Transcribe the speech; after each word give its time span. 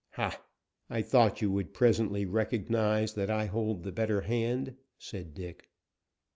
"Ha! 0.13 0.41
I 0.89 1.03
thought 1.03 1.43
you 1.43 1.51
would 1.51 1.75
presently 1.75 2.25
recognize 2.25 3.13
that 3.13 3.29
I 3.29 3.45
hold 3.45 3.83
the 3.83 3.91
better 3.91 4.21
hand," 4.21 4.75
said 4.97 5.35
Dick. 5.35 5.69